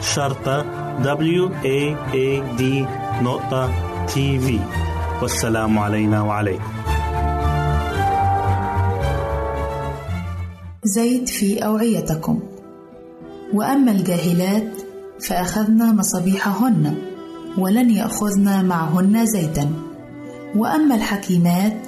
[0.00, 0.64] شرطة
[1.02, 2.62] W A A D
[3.22, 3.70] نقطة
[4.06, 4.60] تي في
[5.22, 6.64] والسلام علينا وعليكم.
[10.84, 12.40] زيت في أوعيتكم.
[13.54, 14.72] وأما الجاهلات
[15.28, 16.94] فأخذنا مصابيحهن
[17.58, 19.70] ولن يأخذن معهن زيتا.
[20.56, 21.86] وأما الحكيمات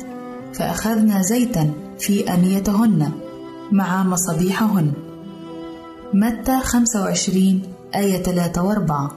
[0.54, 3.12] فأخذنا زيتا في أنيتهن
[3.72, 4.92] مع مصابيحهن.
[6.14, 7.62] متى 25
[7.94, 9.12] آية 3 و4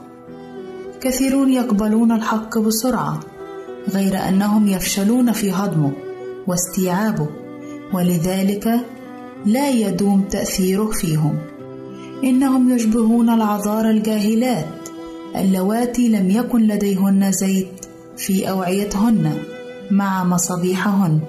[1.00, 3.20] كثيرون يقبلون الحق بسرعة
[3.94, 5.92] غير أنهم يفشلون في هضمه
[6.46, 7.28] واستيعابه
[7.94, 8.68] ولذلك
[9.46, 11.38] لا يدوم تأثيره فيهم.
[12.24, 14.88] إنهم يشبهون العذار الجاهلات
[15.36, 17.86] اللواتي لم يكن لديهن زيت
[18.16, 19.38] في أوعيتهن
[19.90, 21.20] مع مصابيحهن.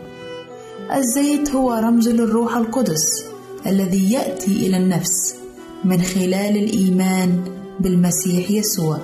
[0.96, 3.26] الزيت هو رمز للروح القدس
[3.68, 5.43] الذي يأتي إلى النفس.
[5.86, 7.44] من خلال الإيمان
[7.80, 8.98] بالمسيح يسوع.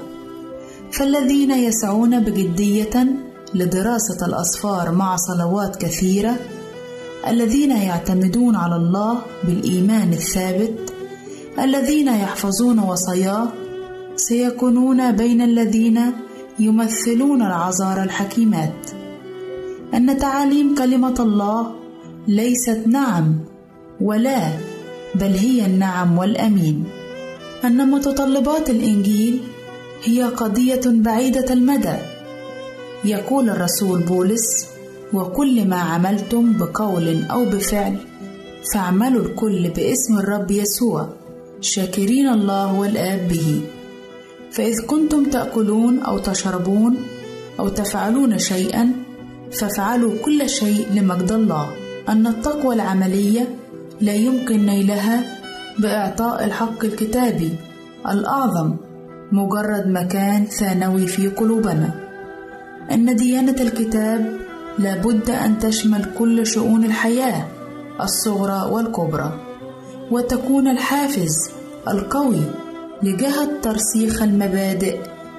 [0.92, 3.08] فالذين يسعون بجدية
[3.54, 6.36] لدراسة الأسفار مع صلوات كثيرة
[7.28, 10.94] الذين يعتمدون على الله بالإيمان الثابت
[11.60, 13.48] الذين يحفظون وصاياه
[14.16, 16.00] سيكونون بين الذين
[16.60, 18.90] يمثلون العذار الحكيمات.
[19.94, 21.76] أن تعاليم كلمة الله
[22.28, 23.40] ليست نعم
[24.02, 24.69] ولا
[25.16, 26.84] بل هي النعم والأمين.
[27.66, 29.40] أن متطلبات الإنجيل
[30.04, 31.96] هي قضية بعيدة المدى.
[33.06, 34.68] يقول الرسول بولس
[35.14, 37.98] وكل ما عملتم بقول أو بفعل
[38.74, 41.10] فاعملوا الكل باسم الرب يسوع
[41.62, 43.62] شاكرين الله والآب به.
[44.52, 46.98] فإذ كنتم تأكلون أو تشربون
[47.60, 48.92] أو تفعلون شيئا
[49.60, 51.70] فافعلوا كل شيء لمجد الله.
[52.10, 53.59] أن التقوى العملية
[54.02, 55.24] لا يمكن نيلها
[55.80, 57.56] بإعطاء الحق الكتابي
[58.10, 58.76] الأعظم
[59.32, 61.90] مجرد مكان ثانوي في قلوبنا.
[62.92, 64.38] إن ديانة الكتاب
[64.80, 67.48] لابد أن تشمل كل شؤون الحياة
[68.02, 69.40] الصغرى والكبرى
[70.12, 71.50] وتكون الحافز
[71.88, 72.42] القوي
[73.04, 74.98] لجهة ترسيخ المبادئ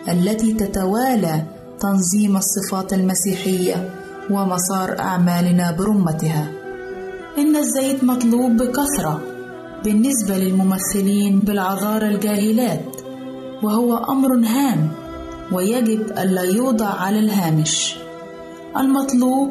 [0.08, 1.42] التي تتوالى
[1.80, 3.90] تنظيم الصفات المسيحية
[4.30, 6.59] ومسار أعمالنا برمتها.
[7.38, 9.20] إن الزيت مطلوب بكثرة
[9.84, 12.84] بالنسبة للممثلين بالعذارى الجاهلات
[13.62, 14.88] وهو أمر هام
[15.52, 17.94] ويجب ألا يوضع على الهامش.
[18.76, 19.48] المطلوب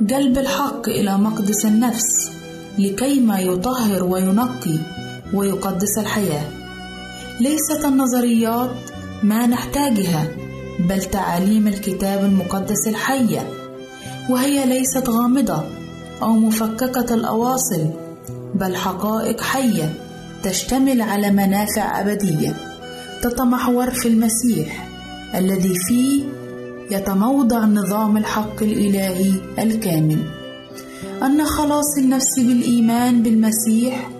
[0.00, 2.30] جلب الحق إلى مقدس النفس
[2.78, 4.78] لكيما يطهر وينقي
[5.34, 6.48] ويقدس الحياة.
[7.40, 8.70] ليست النظريات
[9.22, 10.28] ما نحتاجها
[10.88, 13.48] بل تعاليم الكتاب المقدس الحية
[14.30, 15.79] وهي ليست غامضة
[16.22, 17.86] أو مفككة الأواصل
[18.54, 19.94] بل حقائق حية
[20.42, 22.54] تشتمل على منافع أبدية
[23.22, 24.88] تتمحور في المسيح
[25.34, 26.24] الذي فيه
[26.90, 30.18] يتموضع نظام الحق الإلهي الكامل.
[31.22, 34.10] أن خلاص النفس بالإيمان بالمسيح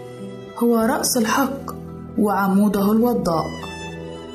[0.58, 1.70] هو رأس الحق
[2.18, 3.46] وعموده الوضاء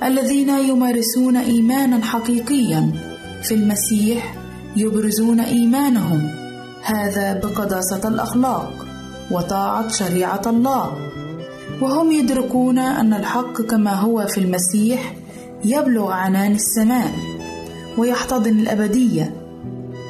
[0.04, 2.92] الذين يمارسون إيمانا حقيقيا
[3.44, 4.36] في المسيح
[4.76, 6.45] يبرزون إيمانهم.
[6.86, 8.86] هذا بقداسة الأخلاق
[9.32, 10.98] وطاعة شريعة الله.
[11.82, 15.14] وهم يدركون أن الحق كما هو في المسيح
[15.64, 17.12] يبلغ عنان السماء
[17.98, 19.36] ويحتضن الأبدية.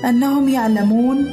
[0.05, 1.25] أنهم يعلمون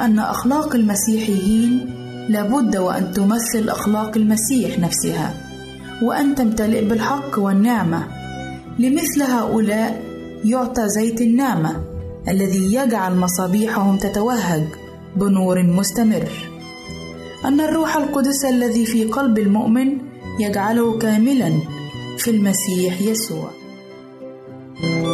[0.00, 1.94] أن أخلاق المسيحيين
[2.28, 5.34] لابد وأن تمثل أخلاق المسيح نفسها
[6.02, 8.02] وأن تمتلئ بالحق والنعمة.
[8.78, 10.02] لمثل هؤلاء
[10.44, 11.93] يعطى زيت النعمة.
[12.28, 14.64] الذي يجعل مصابيحهم تتوهج
[15.16, 16.28] بنور مستمر.
[17.44, 19.98] أن الروح القدس الذي في قلب المؤمن
[20.40, 21.52] يجعله كاملا
[22.18, 23.50] في المسيح يسوع.
[24.84, 25.13] أعزائي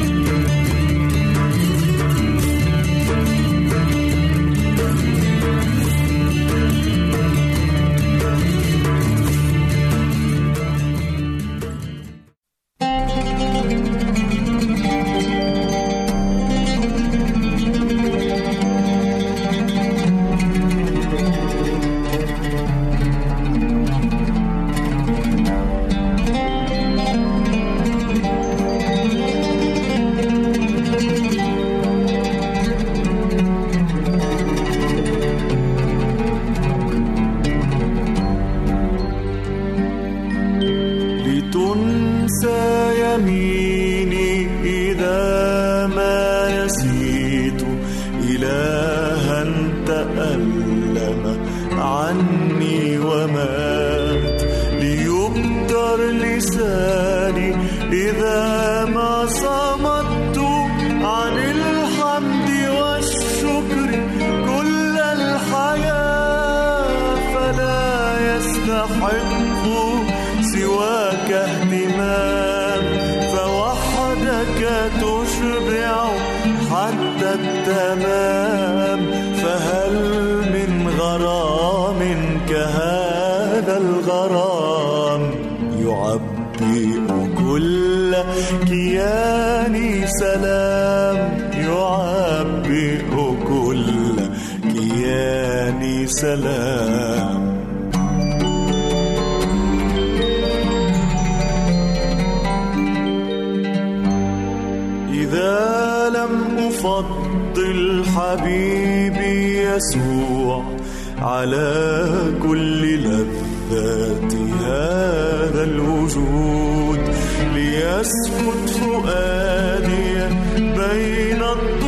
[121.01, 121.80] بين الضلوع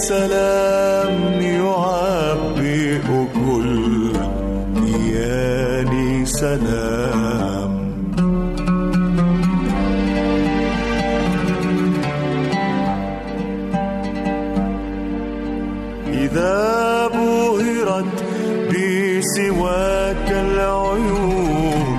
[0.00, 4.12] سلام يعبئ كل
[4.80, 7.72] كياني سلام.
[16.12, 18.16] إذا بهرت
[18.70, 21.98] بسواك العيون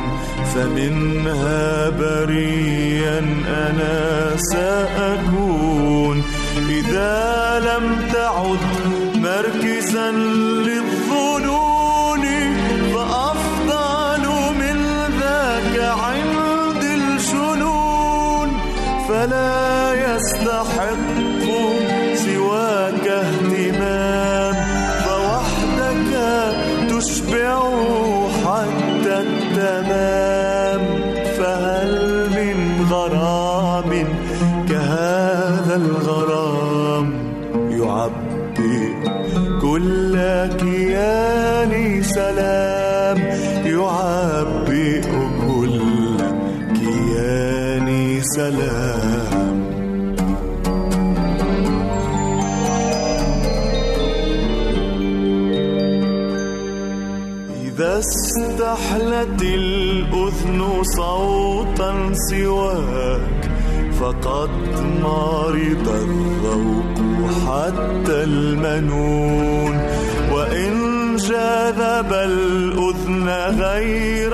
[0.56, 3.98] فمنها بريا أنا
[4.38, 6.18] سأكون.
[6.70, 7.31] إذا
[57.82, 63.52] إذا استحلت الأذن صوتا سواك
[64.00, 64.50] فقد
[65.02, 66.98] مرض الذوق
[67.48, 69.76] حتى المنون.
[70.32, 70.72] وإن
[71.16, 74.34] جذب الأذن غير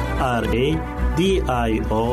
[0.21, 0.67] R A
[1.17, 1.21] D
[1.69, 2.05] I O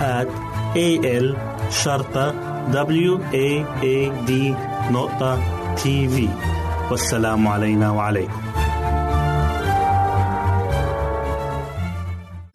[0.00, 0.28] at
[0.74, 0.88] A
[1.24, 1.26] L
[1.70, 2.26] شرطة
[2.72, 3.48] W A
[3.82, 3.98] A
[4.28, 4.30] D
[4.92, 5.38] نقطة
[5.74, 6.28] تي في
[6.90, 8.32] والسلام علينا وعليكم.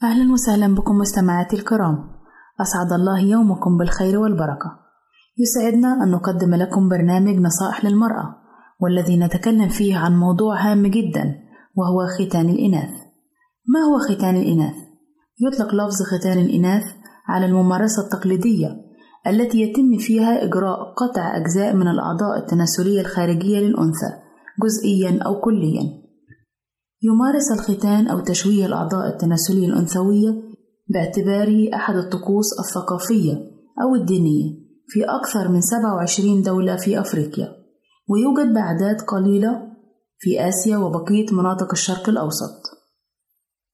[0.04, 1.96] أهلا وسهلا بكم مستمعاتي الكرام.
[2.62, 4.72] أسعد الله يومكم بالخير والبركة.
[5.38, 8.36] يسعدنا أن نقدم لكم برنامج نصائح للمرأة
[8.80, 11.36] والذي نتكلم فيه عن موضوع هام جدا
[11.76, 12.90] وهو ختان الإناث.
[13.68, 14.87] ما هو ختان الإناث؟
[15.42, 16.84] يطلق لفظ ختان الإناث
[17.28, 18.88] على الممارسة التقليدية
[19.28, 24.12] التي يتم فيها إجراء قطع أجزاء من الأعضاء التناسلية الخارجية للأنثى
[24.64, 25.84] جزئيا أو كليا
[27.04, 30.42] يمارس الختان أو تشويه الأعضاء التناسلية الأنثوية
[30.90, 33.34] باعتباره أحد الطقوس الثقافية
[33.84, 37.48] أو الدينية في أكثر من 27 دولة في أفريقيا
[38.10, 39.62] ويوجد بأعداد قليلة
[40.20, 42.77] في آسيا وبقية مناطق الشرق الأوسط.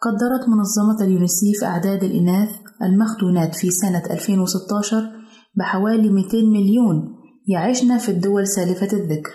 [0.05, 2.49] قدرت منظمة اليونيسيف أعداد الإناث
[2.81, 5.11] المختونات في سنة 2016
[5.55, 7.15] بحوالي 200 مليون
[7.47, 9.31] يعيشن في الدول سالفة الذكر.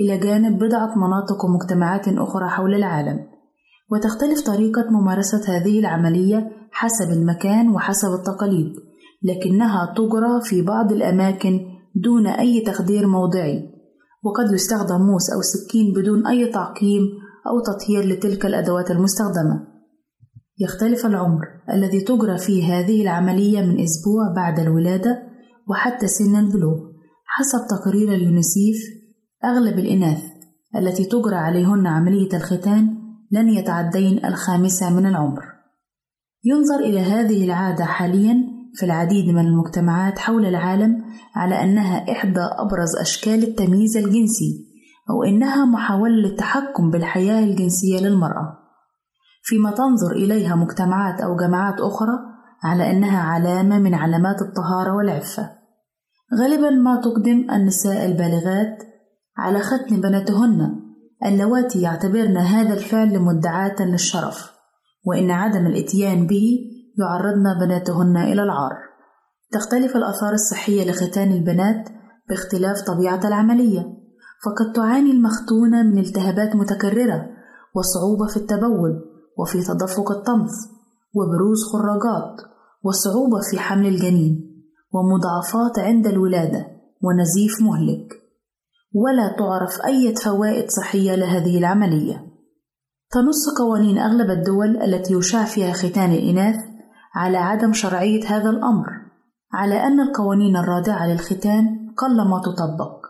[0.00, 3.18] إلى جانب بضعة مناطق ومجتمعات أخرى حول العالم.
[3.92, 8.72] وتختلف طريقة ممارسة هذه العملية حسب المكان وحسب التقاليد
[9.22, 11.60] لكنها تجرى في بعض الأماكن
[11.94, 13.70] دون أي تخدير موضعي.
[14.24, 17.02] وقد يستخدم موس أو سكين بدون أي تعقيم
[17.46, 19.73] أو تطهير لتلك الأدوات المستخدمة.
[20.58, 21.40] يختلف العمر
[21.72, 25.22] الذي تجرى فيه هذه العملية من أسبوع بعد الولادة
[25.68, 26.78] وحتى سن البلوغ
[27.26, 28.76] حسب تقرير اليونيسيف
[29.44, 30.22] أغلب الإناث
[30.76, 32.96] التي تجرى عليهن عملية الختان
[33.32, 35.42] لن يتعدين الخامسة من العمر.
[36.44, 38.34] ينظر إلى هذه العادة حاليا
[38.74, 44.66] في العديد من المجتمعات حول العالم على أنها إحدى أبرز أشكال التمييز الجنسي
[45.10, 48.63] أو إنها محاولة للتحكم بالحياة الجنسية للمرأة.
[49.46, 52.18] فيما تنظر إليها مجتمعات أو جماعات أخرى
[52.62, 55.50] على أنها علامة من علامات الطهارة والعفة.
[56.40, 58.78] غالبا ما تقدم النساء البالغات
[59.38, 60.80] على ختن بناتهن.
[61.26, 64.52] اللواتي يعتبرن هذا الفعل مدعاة للشرف
[65.06, 66.58] وإن عدم الإتيان به
[66.98, 68.72] يعرضن بناتهن إلى العار.
[69.52, 71.88] تختلف الآثار الصحية لختان البنات
[72.28, 73.80] باختلاف طبيعة العملية
[74.44, 77.26] فقد تعاني المختونة من التهابات متكررة
[77.74, 79.13] وصعوبة في التبول.
[79.38, 80.52] وفي تدفق الطمث
[81.14, 82.40] وبروز خراجات
[82.82, 86.66] وصعوبة في حمل الجنين ومضاعفات عند الولادة
[87.02, 88.08] ونزيف مهلك.
[88.94, 92.26] ولا تعرف أي فوائد صحية لهذه العملية.
[93.10, 96.56] تنص قوانين أغلب الدول التي يشاع فيها ختان الإناث
[97.14, 98.86] على عدم شرعية هذا الأمر
[99.52, 101.64] على أن القوانين الرادعة للختان
[101.98, 103.04] قلما تطبق.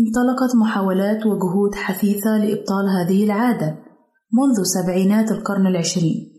[0.00, 3.87] انطلقت محاولات وجهود حثيثة لإبطال هذه العادة
[4.32, 6.32] منذ سبعينات القرن العشرين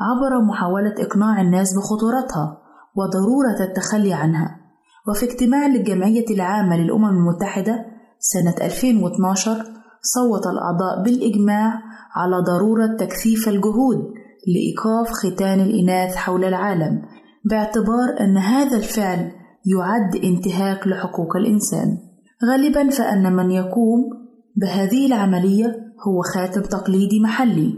[0.00, 2.58] عبر محاولة إقناع الناس بخطورتها
[2.96, 4.60] وضرورة التخلي عنها.
[5.08, 7.84] وفي اجتماع للجمعية العامة للأمم المتحدة
[8.18, 9.64] سنة 2012
[10.02, 11.82] صوت الأعضاء بالإجماع
[12.14, 13.98] على ضرورة تكثيف الجهود
[14.46, 17.02] لإيقاف ختان الإناث حول العالم
[17.44, 19.32] باعتبار أن هذا الفعل
[19.66, 21.98] يعد انتهاك لحقوق الإنسان.
[22.50, 24.00] غالبا فأن من يقوم
[24.56, 27.74] بهذه العملية هو خاتم تقليدي محلي.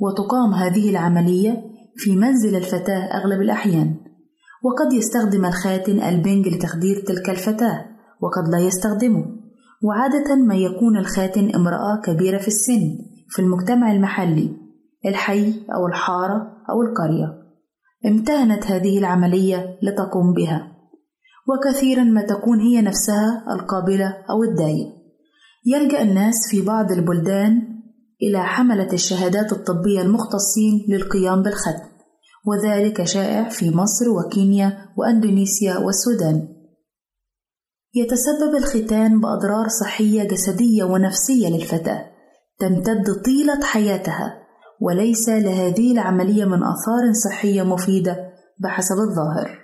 [0.00, 1.62] وتقام هذه العملية
[1.96, 3.96] في منزل الفتاة أغلب الأحيان.
[4.64, 7.84] وقد يستخدم الخاتن البنج لتخدير تلك الفتاة
[8.20, 9.24] وقد لا يستخدمه.
[9.84, 14.56] وعادة ما يكون الخاتن امرأة كبيرة في السن في المجتمع المحلي
[15.06, 17.42] الحي أو الحارة أو القرية.
[18.06, 20.72] امتهنت هذه العملية لتقوم بها.
[21.48, 25.01] وكثيرا ما تكون هي نفسها القابلة أو الداية.
[25.66, 27.62] يلجأ الناس في بعض البلدان
[28.22, 31.92] إلى حملة الشهادات الطبية المختصين للقيام بالختم
[32.46, 36.48] وذلك شائع في مصر وكينيا وأندونيسيا والسودان.
[37.94, 42.06] يتسبب الختان بأضرار صحية جسدية ونفسية للفتاة
[42.58, 44.38] تمتد طيلة حياتها
[44.80, 48.16] وليس لهذه العملية من آثار صحية مفيدة
[48.58, 49.58] بحسب الظاهر.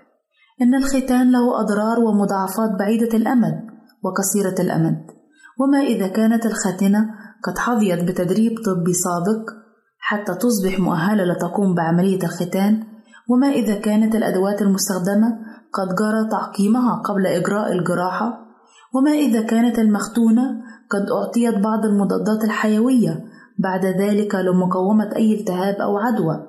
[0.63, 3.61] إن الختان له أضرار ومضاعفات بعيدة الأمد
[4.05, 5.18] وقصيرة الأمد.
[5.59, 7.11] وما إذا كانت الخاتنة
[7.45, 9.51] قد حظيت بتدريب طبي سابق
[9.99, 12.85] حتى تصبح مؤهلة لتقوم بعملية الختان
[13.31, 15.29] وما إذا كانت الأدوات المستخدمة
[15.73, 18.49] قد جرى تعقيمها قبل إجراء الجراحة
[18.95, 20.43] وما إذا كانت المختونة
[20.91, 23.25] قد أعطيت بعض المضادات الحيوية
[23.59, 26.47] بعد ذلك لمقاومة أي التهاب أو عدوى.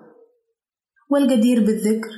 [1.11, 2.09] والجدير بالذكر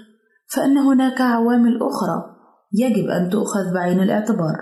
[0.55, 2.35] فإن هناك عوامل أخرى
[2.73, 4.57] يجب أن تؤخذ بعين الاعتبار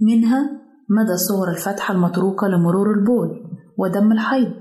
[0.00, 3.28] منها مدى صور الفتحة المتروكة لمرور البول
[3.78, 4.60] ودم الحيض.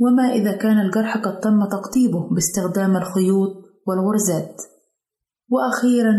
[0.00, 3.50] وما إذا كان الجرح قد تم تقطيبه باستخدام الخيوط
[3.86, 4.62] والغرزات.
[5.50, 6.14] وأخيرا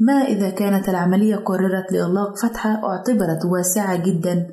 [0.00, 4.46] ما إذا كانت العملية قررت لإغلاق فتحة اعتبرت واسعة جدا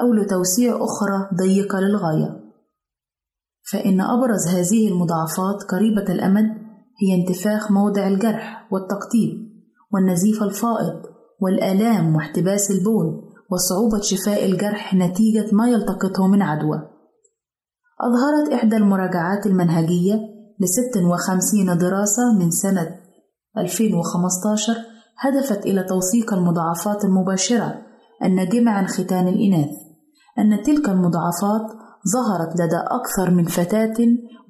[0.00, 2.48] أو لتوسيع أخرى ضيقة للغاية.
[3.72, 6.68] فإن أبرز هذه المضاعفات قريبة الأمد
[7.02, 9.48] هي انتفاخ موضع الجرح والتقطيب
[9.92, 13.06] والنزيف الفائض والآلام واحتباس البول
[13.50, 16.82] وصعوبة شفاء الجرح نتيجة ما يلتقطه من عدوى.
[18.00, 20.14] أظهرت إحدى المراجعات المنهجية
[20.60, 22.96] لست وخمسين دراسة من سنة
[23.58, 24.72] 2015
[25.18, 27.74] هدفت إلى توثيق المضاعفات المباشرة
[28.24, 29.70] الناجمة عن ختان الإناث.
[30.38, 31.66] أن تلك المضاعفات
[32.12, 33.96] ظهرت لدى أكثر من فتاة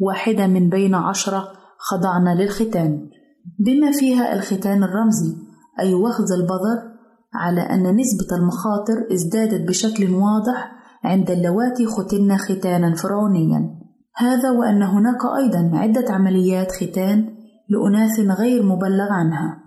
[0.01, 1.49] واحدة من بين عشرة
[1.79, 3.11] خضعن للختان
[3.59, 5.48] بما فيها الختان الرمزي
[5.81, 6.99] أي وخز البذر
[7.35, 10.73] على أن نسبة المخاطر ازدادت بشكل واضح
[11.05, 13.79] عند اللواتي ختن ختانا فرعونيا.
[14.17, 17.35] هذا وأن هناك أيضا عدة عمليات ختان
[17.69, 19.63] لأناث غير مبلغ عنها.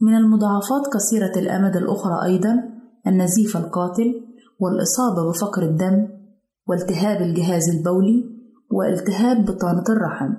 [0.00, 2.54] من المضاعفات قصيرة الأمد الأخرى أيضا
[3.06, 4.14] النزيف القاتل
[4.60, 6.08] والإصابة بفقر الدم
[6.68, 8.24] والتهاب الجهاز البولي
[8.70, 10.34] والتهاب بطانة الرحم.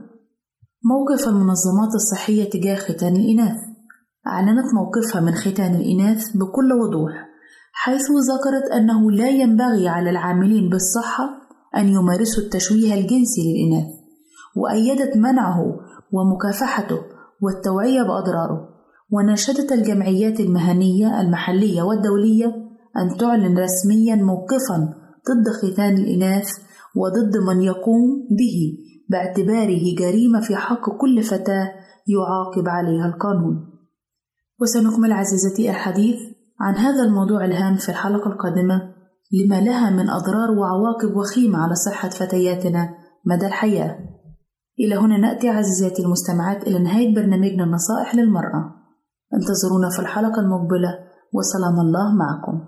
[0.84, 3.71] موقف المنظمات الصحية تجاه ختان الإناث.
[4.28, 7.12] أعلنت موقفها من ختان الإناث بكل وضوح
[7.74, 11.30] حيث ذكرت أنه لا ينبغي على العاملين بالصحة
[11.78, 13.88] أن يمارسوا التشويه الجنسي للإناث
[14.56, 15.60] وأيدت منعه
[16.12, 17.00] ومكافحته
[17.42, 18.70] والتوعية بأضراره
[19.12, 22.46] وناشدت الجمعيات المهنية المحلية والدولية
[22.98, 24.94] أن تعلن رسميا موقفا
[25.30, 26.50] ضد ختان الإناث
[26.96, 28.78] وضد من يقوم به
[29.10, 31.72] باعتباره جريمة في حق كل فتاة
[32.08, 33.71] يعاقب عليها القانون.
[34.62, 36.16] وسنكمل عزيزتي الحديث
[36.60, 38.94] عن هذا الموضوع الهام في الحلقة القادمة
[39.34, 42.90] لما لها من أضرار وعواقب وخيمة على صحة فتياتنا
[43.26, 44.00] مدى الحياة.
[44.80, 48.76] إلى هنا نأتي عزيزاتي المستمعات إلى نهاية برنامجنا النصائح للمرأة.
[49.34, 51.00] انتظرونا في الحلقة المقبلة
[51.34, 52.68] وسلام الله معكم.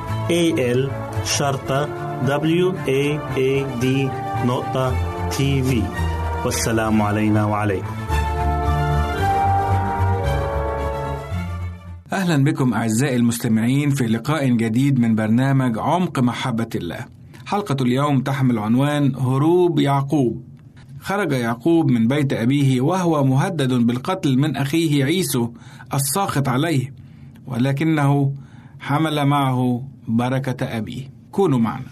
[0.29, 0.89] A L
[1.25, 1.85] شرطة
[2.25, 3.85] W A A D
[4.45, 4.95] نقطة
[5.29, 5.83] تي في
[6.45, 7.95] والسلام علينا وعليكم
[12.13, 17.05] أهلا بكم أعزائي المستمعين في لقاء جديد من برنامج عمق محبة الله.
[17.45, 20.43] حلقة اليوم تحمل عنوان هروب يعقوب.
[20.99, 25.51] خرج يعقوب من بيت أبيه وهو مهدد بالقتل من أخيه عيسو
[25.93, 26.93] الساخط عليه،
[27.47, 28.33] ولكنه
[28.79, 31.09] حمل معه بركة أبيه.
[31.31, 31.85] كونوا معنا.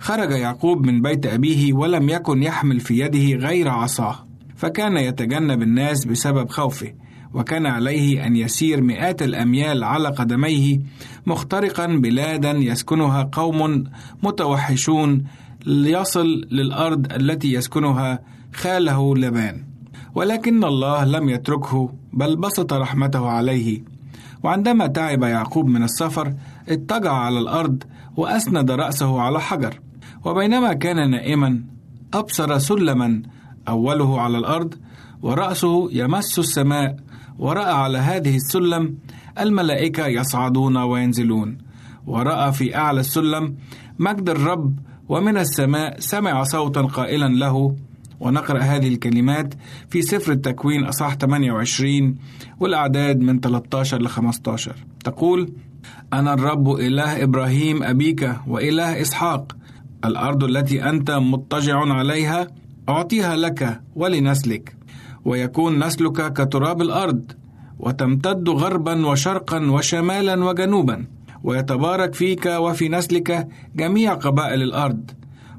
[0.00, 4.26] خرج يعقوب من بيت أبيه ولم يكن يحمل في يده غير عصاه،
[4.56, 6.92] فكان يتجنب الناس بسبب خوفه.
[7.34, 10.80] وكان عليه أن يسير مئات الأميال على قدميه
[11.26, 13.84] مخترقا بلادا يسكنها قوم
[14.22, 15.24] متوحشون
[15.66, 18.18] ليصل للأرض التي يسكنها
[18.54, 19.64] خاله لبان
[20.14, 23.82] ولكن الله لم يتركه بل بسط رحمته عليه
[24.42, 26.34] وعندما تعب يعقوب من السفر
[26.68, 27.82] اضطجع على الأرض
[28.16, 29.80] وأسند رأسه على حجر.
[30.24, 31.60] وبينما كان نائما
[32.14, 33.22] أبصر سلما
[33.68, 34.74] أوله على الأرض
[35.22, 36.96] ورأسه يمس السماء
[37.38, 38.98] ورأى على هذه السلم
[39.40, 41.58] الملائكة يصعدون وينزلون.
[42.06, 43.56] ورأى في أعلى السلم
[43.98, 47.76] مجد الرب ومن السماء سمع صوتا قائلا له.
[48.20, 49.54] ونقرأ هذه الكلمات
[49.88, 52.18] في سفر التكوين أصح 28
[52.60, 55.52] والأعداد من 13 ل 15 تقول
[56.12, 59.56] أنا الرب إله إبراهيم أبيك وإله إسحاق.
[60.04, 62.46] الأرض التي أنت مضطجع عليها
[62.88, 64.76] أعطيها لك ولنسلك.
[65.24, 67.32] ويكون نسلك كتراب الأرض
[67.78, 71.06] وتمتد غربا وشرقا وشمالا وجنوبا.
[71.44, 75.10] ويتبارك فيك وفي نسلك جميع قبائل الأرض.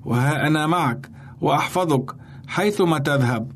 [0.05, 1.09] وها أنا معك
[1.41, 2.15] وأحفظك
[2.47, 3.51] حيثما تذهب.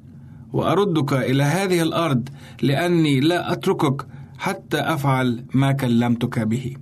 [0.53, 2.30] وأردك إلى هذه الأرض
[2.61, 4.07] لأني لا أتركك
[4.40, 6.76] حتى أفعل ما كلمتك به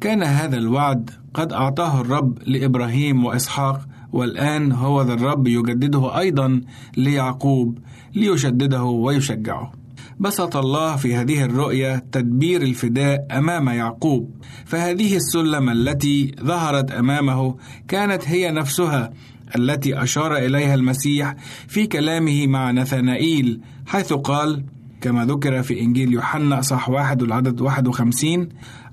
[0.00, 6.60] كان هذا الوعد قد أعطاه الرب لإبراهيم وإسحاق والآن هو ذا الرب يجدده أيضا
[6.96, 7.78] ليعقوب
[8.14, 9.72] ليشدده ويشجعه.
[10.20, 14.30] بسط الله في هذه الرؤية تدبير الفداء أمام يعقوب،
[14.64, 17.56] فهذه السلم التي ظهرت أمامه
[17.88, 19.10] كانت هي نفسها
[19.56, 21.34] التي أشار إليها المسيح
[21.68, 24.64] في كلامه مع نثنائيل حيث قال
[25.00, 28.48] كما ذكر في إنجيل يوحنا صح واحد العدد 51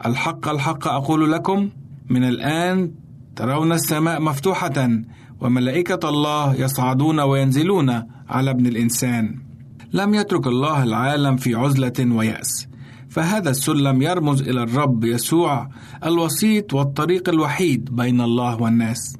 [0.05, 1.69] الحق الحق أقول لكم
[2.09, 2.91] من الآن
[3.35, 4.89] ترون السماء مفتوحة
[5.41, 9.35] وملائكة الله يصعدون وينزلون على ابن الإنسان.
[9.93, 12.67] لم يترك الله العالم في عزلة ويأس،
[13.09, 15.69] فهذا السلم يرمز إلى الرب يسوع
[16.05, 19.17] الوسيط والطريق الوحيد بين الله والناس.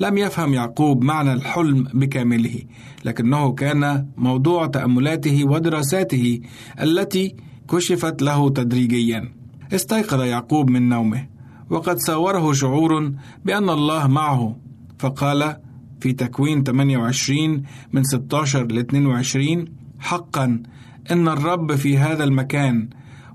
[0.00, 2.62] لم يفهم يعقوب معنى الحلم بكامله،
[3.04, 6.40] لكنه كان موضوع تأملاته ودراساته
[6.80, 7.36] التي
[7.70, 9.32] كشفت له تدريجيا.
[9.72, 11.26] استيقظ يعقوب من نومه
[11.70, 13.12] وقد ساوره شعور
[13.44, 14.56] بأن الله معه
[14.98, 15.56] فقال
[16.00, 17.62] في تكوين 28
[17.92, 19.64] من 16 ل 22
[20.00, 20.62] حقا
[21.10, 22.88] إن الرب في هذا المكان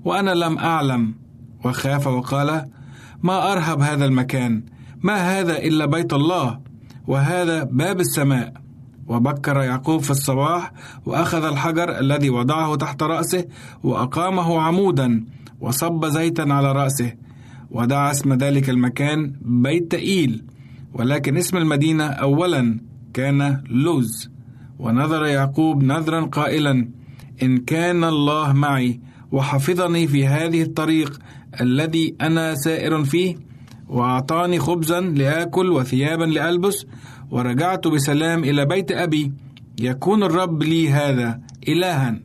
[0.04, 1.14] وأنا لم أعلم
[1.64, 2.68] وخاف وقال
[3.22, 4.62] ما أرهب هذا المكان
[5.02, 6.60] ما هذا إلا بيت الله
[7.06, 8.52] وهذا باب السماء.
[9.08, 10.72] وبكر يعقوب في الصباح
[11.06, 13.44] وأخذ الحجر الذي وضعه تحت رأسه
[13.82, 15.24] وأقامه عمودا
[15.60, 17.12] وصب زيتا على رأسه.
[17.70, 20.44] ودعا اسم ذلك المكان بيت تئيل
[20.94, 22.80] ولكن اسم المدينة أولا
[23.14, 24.30] كان لوز.
[24.78, 26.88] ونظر يعقوب نذرا قائلا
[27.42, 29.00] إن كان الله معي
[29.32, 31.18] وحفظني في هذه الطريق
[31.60, 33.47] الذي أنا سائر فيه
[33.88, 36.86] وأعطاني خبزا لآكل وثيابا لألبس
[37.30, 39.32] ورجعت بسلام إلى بيت أبي.
[39.80, 42.20] يكون الرب لي هذا إلها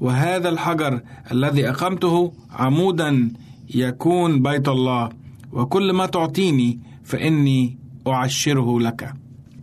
[0.00, 1.00] وهذا الحجر
[1.32, 3.32] الذي أقمته عمودا
[3.74, 5.08] يكون بيت الله.
[5.52, 9.14] وكل ما تعطيني فإني أعشره لك.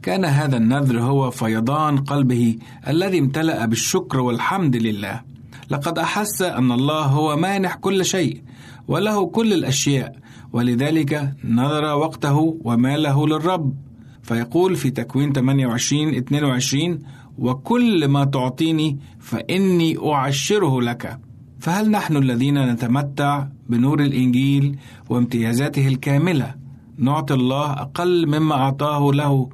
[0.02, 5.22] كان هذا النذر هو فيضان قلبه الذي امتلأ بالشكر والحمد لله.
[5.70, 8.42] لقد أحس أن الله هو مانح كل شيء
[8.88, 10.21] وله كل الأشياء.
[10.54, 13.74] ولذلك نذر وقته وماله للرب.
[14.22, 17.00] فيقول في تكوين 28 22
[17.38, 21.20] وكل ما تعطيني فإني أعشره لك.
[21.60, 24.78] فهل نحن الذين نتمتع بنور الإنجيل
[25.10, 26.56] وامتيازاته الكاملة؟
[26.98, 29.50] نعطي الله أقل مما أعطاه له.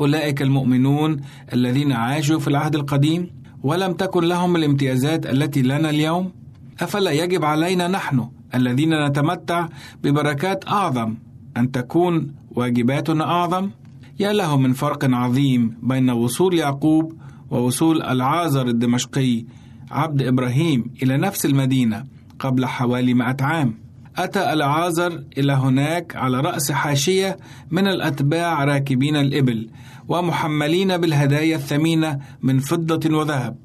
[0.00, 1.20] أولئك المؤمنون
[1.52, 3.30] الذين عاشوا في العهد القديم
[3.62, 6.32] ولم تكن لهم الامتيازات التي لنا اليوم.
[6.80, 9.68] أفلا يجب علينا نحن الذين نتمتع
[10.04, 11.14] ببركات أعظم.
[11.56, 13.70] أن تكون واجباتنا أعظم.
[14.20, 17.12] يا له من فرق عظيم بين وصول يعقوب
[17.50, 19.44] ووصول العازر الدمشقي
[19.90, 22.04] عبد إبراهيم إلى نفس المدينة
[22.38, 23.74] قبل حوالي مئة عام.
[24.16, 27.36] أتى العازر إلى هناك على رأس حاشية
[27.70, 29.70] من الأتباع راكبين الإبل
[30.08, 33.56] ومحملين بالهدايا الثمينة من فضة وذهب.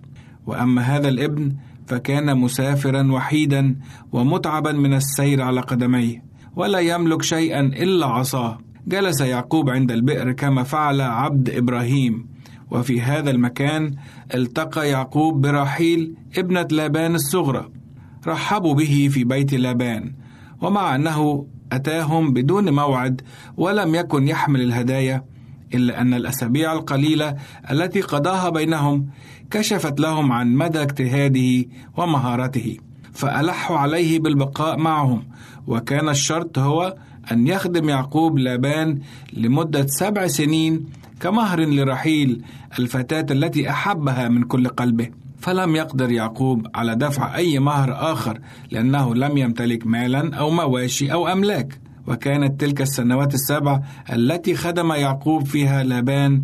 [0.46, 1.56] وأما هذا الابن
[1.88, 3.76] فكان مسافرا وحيدا
[4.12, 6.24] ومتعبا من السير على قدميه
[6.56, 8.58] ولا يملك شيئا إلا عصاه.
[8.88, 12.28] جلس يعقوب عند البئر كما فعل عبد إبراهيم.
[12.72, 13.96] وفي هذا المكان
[14.34, 17.70] التقى يعقوب براحيل ابنة لابان الصغرى.
[18.28, 20.14] رحبوا به في بيت لابان
[20.62, 23.22] ومع أنه أتاهم بدون موعد
[23.58, 25.24] ولم يكن يحمل الهدايا
[25.74, 27.36] إلا أن الأسابيع القليلة
[27.72, 29.10] التي قضاها بينهم
[29.52, 31.66] كشفت لهم عن مدى اجتهاده
[31.98, 32.78] ومهارته
[33.14, 35.24] فألحوا عليه بالبقاء معهم.
[35.68, 36.96] وكان الشرط هو
[37.32, 39.00] أن يخدم يعقوب لابان
[39.34, 40.86] لمدة سبع سنين
[41.20, 42.42] كمهر لرحيل
[42.80, 45.10] الفتاة التي أحبها من كل قلبه.
[45.40, 48.40] فلم يقدر يعقوب على دفع أي مهر آخر
[48.72, 51.80] لأنه لم يمتلك مالا أو مواشي أو أملاك.
[52.08, 53.82] وكانت تلك السنوات السبع
[54.14, 56.44] التي خدم يعقوب فيها لابان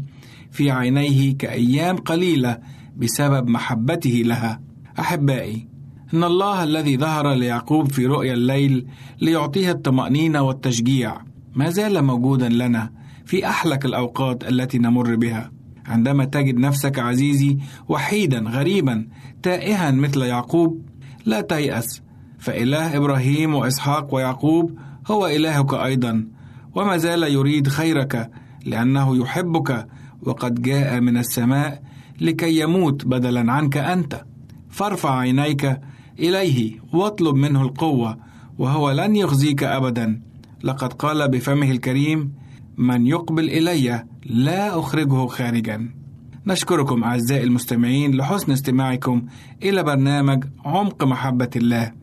[0.51, 2.57] في عينيه كأيام قليلة
[2.97, 4.61] بسبب محبته لها.
[4.99, 5.67] أحبائي
[6.13, 8.87] إن الله الذي ظهر ليعقوب في رؤيا الليل
[9.21, 11.17] ليعطيه الطمأنينة والتشجيع
[11.55, 12.91] ما زال موجودا لنا
[13.25, 15.51] في أحلك الأوقات التي نمر بها.
[15.85, 17.57] عندما تجد نفسك عزيزي
[17.89, 19.07] وحيدا غريبا
[19.43, 20.81] تائها مثل يعقوب
[21.25, 22.01] لا تيأس
[22.39, 26.27] فإله إبراهيم وإسحاق ويعقوب هو إلهك أيضا
[26.75, 28.31] وما زال يريد خيرك
[28.65, 29.87] لأنه يحبك
[30.21, 31.83] وقد جاء من السماء
[32.21, 34.21] لكي يموت بدلا عنك أنت.
[34.69, 35.79] فارفع عينيك
[36.19, 38.17] إليه واطلب منه القوة
[38.57, 40.21] وهو لن يخزيك أبدا.
[40.63, 42.33] لقد قال بفمه الكريم
[42.77, 45.89] من يقبل إلي لا أخرجه خارجا.
[46.47, 49.25] نشكركم أعزائي المستمعين لحسن استماعكم
[49.63, 52.02] إلى برنامج عمق محبة الله.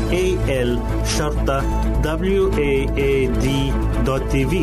[0.11, 0.79] www.al
[4.05, 4.53] waad.tv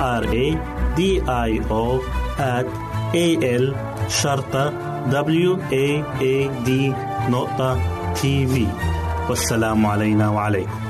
[0.00, 0.46] r a
[0.96, 1.00] d
[1.48, 1.84] i o
[2.38, 2.66] at
[3.24, 3.26] a
[3.62, 3.64] l
[4.08, 4.64] شرطة
[5.46, 5.50] w
[5.84, 5.86] a
[6.32, 6.36] a
[6.66, 6.70] d
[7.30, 7.70] نقطة
[8.14, 8.66] تي في
[9.28, 10.80] والسلام علينا وعليكم.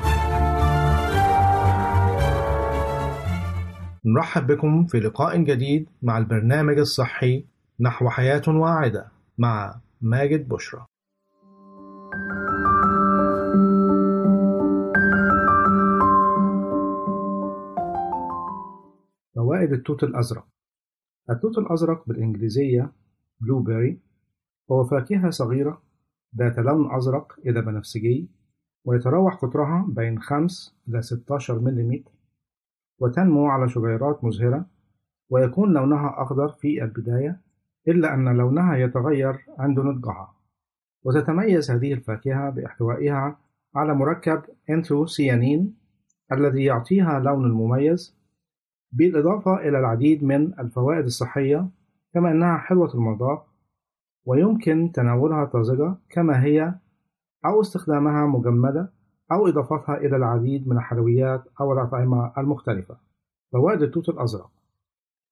[4.05, 7.45] نرحب بكم في لقاء جديد مع البرنامج الصحي
[7.81, 9.07] نحو حياة واعدة
[9.39, 10.87] مع ماجد بشرى.
[12.13, 12.50] thank you
[19.41, 20.47] فوائد التوت الأزرق.
[21.30, 22.93] التوت الأزرق بالإنجليزية
[23.41, 24.01] بلوبيري
[24.70, 25.82] هو فاكهة صغيرة
[26.36, 28.28] ذات لون أزرق إلى بنفسجي
[28.84, 32.05] ويتراوح قطرها بين 5 إلى 16 ملم
[32.99, 34.66] وتنمو على شجيرات مزهرة
[35.30, 37.41] ويكون لونها أخضر في البداية
[37.88, 40.34] إلا أن لونها يتغير عند نضجها.
[41.05, 43.38] وتتميز هذه الفاكهة بأحتوائها
[43.74, 45.76] على مركب أنثوسيانين
[46.32, 48.20] الذي يعطيها لون مميز
[48.93, 51.68] بالإضافة إلى العديد من الفوائد الصحية
[52.14, 53.47] كما أنها حلوة المذاق
[54.24, 56.74] ويمكن تناولها طازجة كما هي
[57.47, 58.93] أو استخدامها مجمدة
[59.32, 62.97] أو إضافتها إلى العديد من الحلويات أو الأطعمة المختلفة.
[63.53, 64.51] فوائد التوت الأزرق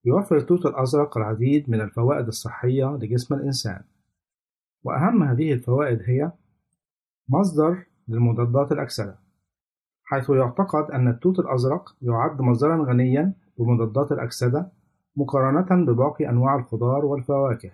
[0.05, 3.81] يوفر التوت الأزرق العديد من الفوائد الصحية لجسم الإنسان
[4.83, 6.31] وأهم هذه الفوائد هي
[7.29, 9.19] مصدر للمضادات الأكسدة
[10.03, 14.71] حيث يعتقد أن التوت الأزرق يعد مصدرا غنيا بمضادات الأكسدة
[15.15, 17.71] مقارنة بباقي أنواع الخضار والفواكه.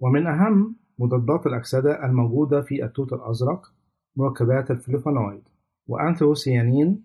[0.00, 3.72] ومن أهم مضادات الأكسدة الموجودة في التوت الأزرق
[4.16, 5.42] مركبات الفلافونويد
[5.86, 7.04] وأنثوسيانين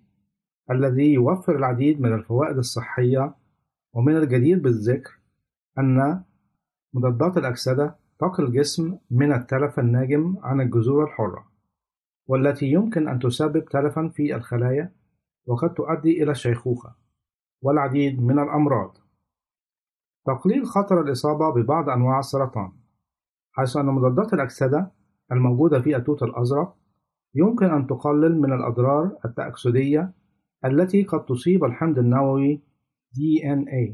[0.71, 3.35] الذي يوفر العديد من الفوائد الصحية.
[3.93, 5.19] ومن الجدير بالذكر
[5.79, 6.23] أن
[6.93, 11.45] مضادات الأكسدة تقي الجسم من التلف الناجم عن الجذور الحرة
[12.27, 14.91] والتي يمكن أن تسبب تلفا في الخلايا
[15.45, 16.95] وقد تؤدي إلى الشيخوخة
[17.65, 18.97] والعديد من الأمراض.
[20.25, 22.71] تقليل خطر الإصابة ببعض أنواع السرطان
[23.51, 24.91] حيث أن مضادات الأكسدة
[25.31, 26.75] الموجودة في التوت الأزرق
[27.35, 30.13] يمكن أن تقلل من الأضرار التأكسدية
[30.65, 32.61] التي قد تصيب الحمض النووي
[33.15, 33.93] DNA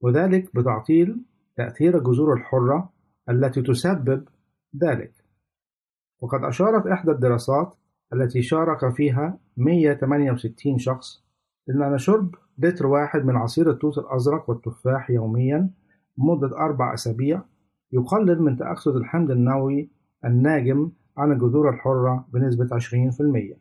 [0.00, 1.24] وذلك بتعطيل
[1.56, 2.92] تأثير الجذور الحرة
[3.28, 4.28] التي تسبب
[4.82, 5.12] ذلك.
[6.20, 7.74] وقد أشارت إحدى الدراسات
[8.12, 11.27] التي شارك فيها 168 شخص
[11.70, 15.70] أن شرب لتر واحد من عصير التوت الأزرق والتفاح يوميا
[16.18, 17.42] لمدة أربع أسابيع
[17.92, 19.90] يقلل من تأكسد الحمض النووي
[20.24, 23.56] الناجم عن الجذور الحرة بنسبة 20%.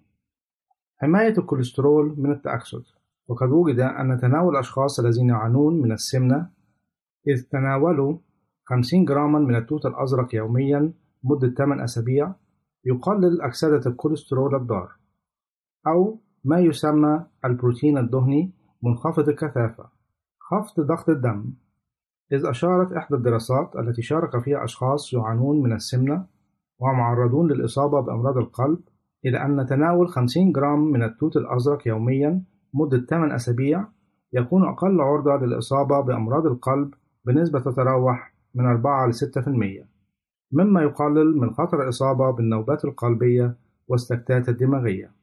[0.98, 2.84] حماية الكوليسترول من التأكسد
[3.28, 6.50] وقد وجد أن تناول الأشخاص الذين يعانون من السمنة
[7.28, 8.18] إذ تناولوا
[8.66, 10.94] 50 جراما من التوت الأزرق يوميا
[11.24, 12.34] مدة 8 أسابيع
[12.86, 14.92] يقلل أكسدة الكوليسترول الضار
[15.88, 18.52] أو ما يسمى البروتين الدهني
[18.84, 19.90] منخفض الكثافة
[20.40, 21.54] خفض ضغط الدم
[22.32, 26.26] إذ أشارت إحدى الدراسات التي شارك فيها أشخاص يعانون من السمنة
[26.80, 28.80] ومعرضون للإصابة بأمراض القلب
[29.26, 32.44] إلى أن تناول 50 جرام من التوت الأزرق يوميا
[32.74, 33.86] مدة 8 أسابيع
[34.34, 36.94] يكون أقل عرضة للإصابة بأمراض القلب
[37.26, 39.86] بنسبة تتراوح من 4 ل 6%
[40.52, 43.56] مما يقلل من خطر الإصابة بالنوبات القلبية
[43.88, 45.17] والسكتات الدماغية.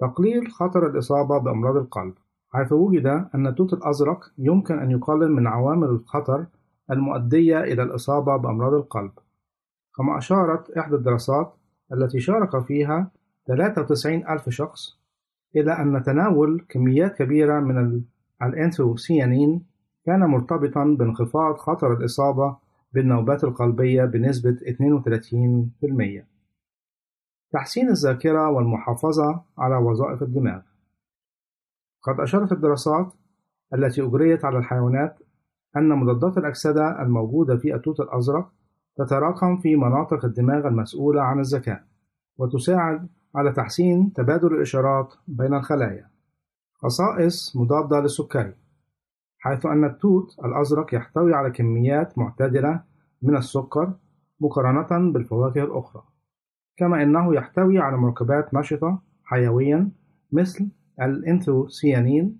[0.00, 2.14] تقليل خطر الإصابة بأمراض القلب
[2.52, 6.46] حيث وجد أن التوت الأزرق يمكن أن يقلل من عوامل الخطر
[6.90, 9.12] المؤدية إلى الإصابة بأمراض القلب
[9.96, 11.54] كما أشارت إحدى الدراسات
[11.92, 13.10] التي شارك فيها
[13.46, 15.00] 93 ألف شخص
[15.56, 18.02] إلى أن تناول كميات كبيرة من
[18.42, 19.66] الأنثوسيانين
[20.06, 22.56] كان مرتبطا بانخفاض خطر الإصابة
[22.92, 24.56] بالنوبات القلبية بنسبة
[26.22, 26.29] 32%.
[27.52, 30.60] تحسين الذاكرة والمحافظة على وظائف الدماغ.
[32.02, 33.12] قد أشارت الدراسات
[33.74, 35.18] التي أجريت على الحيوانات
[35.76, 38.52] أن مضادات الأكسدة الموجودة في التوت الأزرق
[38.96, 41.84] تتراكم في مناطق الدماغ المسؤولة عن الذكاء
[42.38, 46.10] وتساعد على تحسين تبادل الإشارات بين الخلايا.
[46.74, 48.54] خصائص مضادة للسكري
[49.38, 52.82] حيث أن التوت الأزرق يحتوي على كميات معتدلة
[53.22, 53.94] من السكر
[54.40, 56.09] مقارنة بالفواكه الأخرى.
[56.76, 59.90] كما أنه يحتوي على مركبات نشطة حيويا
[60.32, 60.70] مثل
[61.02, 62.38] الإنثوسيانين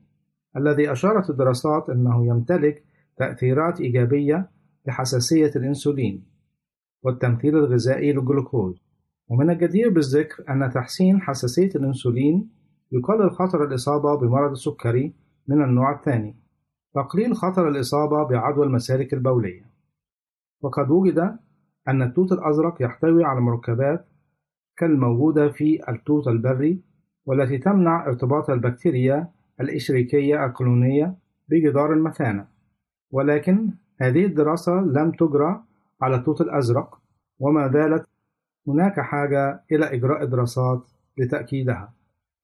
[0.57, 2.85] الذي أشارت الدراسات أنه يمتلك
[3.17, 4.51] تأثيرات إيجابية
[4.87, 6.25] لحساسية الأنسولين
[7.03, 8.83] والتمثيل الغذائي للجلوكوز.
[9.29, 12.51] ومن الجدير بالذكر أن تحسين حساسية الأنسولين
[12.93, 15.15] يقلل خطر الإصابة بمرض السكري
[15.49, 16.37] من النوع الثاني
[16.95, 19.71] تقليل خطر الإصابة بعدوى المسالك البولية.
[20.63, 21.19] وقد وجد
[21.89, 24.07] أن التوت الأزرق يحتوي على مركبات
[24.81, 26.81] كالموجودة في التوت البري
[27.27, 29.29] والتي تمنع ارتباط البكتيريا
[29.61, 31.15] الإشريكية القولونية
[31.49, 32.47] بجدار المثانة.
[33.11, 33.71] ولكن
[34.01, 35.63] هذه الدراسة لم تجرى
[36.03, 36.99] على التوت الأزرق
[37.39, 38.07] وما زالت
[38.69, 41.93] هناك حاجة إلى إجراء دراسات لتأكيدها.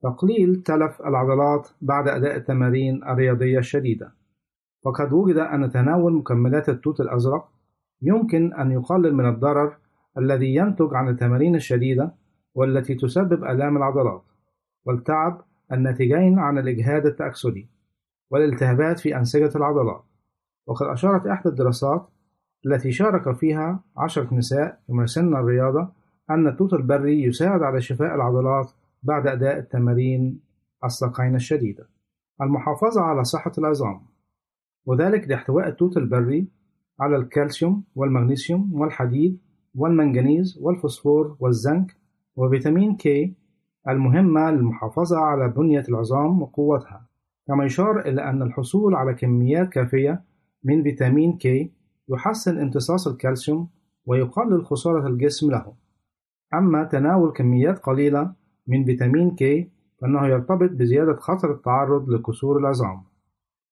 [0.03, 4.13] تقليل تلف العضلات بعد أداء التمارين الرياضية الشديدة.
[4.85, 7.49] وقد وجد أن تناول مكملات التوت الأزرق
[8.03, 9.77] يمكن أن يقلل من الضرر
[10.19, 12.15] الذي ينتج عن التمارين الشديدة
[12.57, 14.23] والتي تسبب آلام العضلات
[14.87, 15.41] والتعب
[15.73, 17.69] الناتجين عن الإجهاد التأكسدي
[18.31, 20.03] والالتهابات في أنسجة العضلات.
[20.67, 22.09] وقد أشارت إحدى الدراسات
[22.67, 25.89] التي شارك فيها عشرة نساء يمارسن الرياضة
[26.31, 28.71] أن التوت البري يساعد على شفاء العضلات
[29.03, 30.41] بعد أداء التمارين
[30.85, 31.89] الساقين الشديدة.
[32.43, 34.01] المحافظة على صحة العظام
[34.87, 36.49] وذلك لاحتواء التوت البري
[37.01, 39.39] على الكالسيوم والمغنيسيوم والحديد
[39.75, 41.97] والمنغنيز والفوسفور والزنك
[42.37, 43.35] وفيتامين كي
[43.89, 47.07] المهمة للمحافظة على بنية العظام وقوتها
[47.47, 50.25] كما يشار إلى أن الحصول على كميات كافية
[50.65, 51.73] من فيتامين كي
[52.09, 53.69] يحسن امتصاص الكالسيوم
[54.07, 55.73] ويقلل خسارة الجسم له.
[56.55, 58.33] أما تناول كميات قليلة
[58.67, 59.71] من فيتامين كي
[60.01, 63.03] فإنه يرتبط بزيادة خطر التعرض لكسور العظام.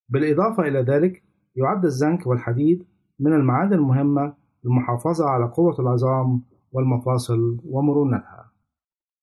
[0.08, 1.22] بالإضافة إلى ذلك
[1.56, 2.86] يعد الزنك والحديد
[3.20, 4.34] من المعادن المهمة
[4.64, 6.42] للمحافظة على قوة العظام
[6.72, 8.53] والمفاصل ومرونتها.